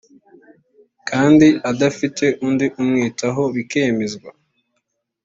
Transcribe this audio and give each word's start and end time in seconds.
kandi 1.09 1.47
adafite 1.71 2.25
undi 2.47 2.65
umwitaho 2.81 3.43
bikemezwa 3.55 4.29